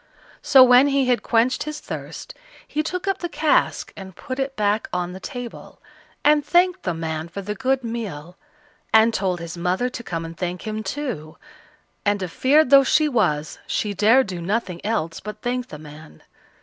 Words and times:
So 0.41 0.63
when 0.63 0.87
he 0.87 1.05
had 1.05 1.21
quenched 1.21 1.61
his 1.61 1.79
thirst, 1.79 2.33
he 2.67 2.81
took 2.81 3.07
up 3.07 3.19
the 3.19 3.29
cask 3.29 3.93
and 3.95 4.15
put 4.15 4.39
it 4.39 4.55
back 4.55 4.87
on 4.91 5.11
the 5.13 5.19
table, 5.19 5.79
and 6.23 6.43
thanked 6.43 6.81
the 6.81 6.95
man 6.95 7.27
for 7.27 7.43
the 7.43 7.53
good 7.53 7.83
meal, 7.83 8.35
and 8.91 9.13
told 9.13 9.39
his 9.39 9.55
mother 9.55 9.89
to 9.89 10.01
come 10.03 10.25
and 10.25 10.35
thank 10.35 10.65
him 10.65 10.81
too, 10.81 11.37
and, 12.03 12.23
a 12.23 12.27
feared 12.27 12.71
though 12.71 12.83
she 12.83 13.07
was, 13.07 13.59
she 13.67 13.93
dared 13.93 14.25
do 14.25 14.41
nothing 14.41 14.83
else 14.83 15.19
but 15.19 15.43
thank 15.43 15.67
the 15.67 15.77
man. 15.77 16.23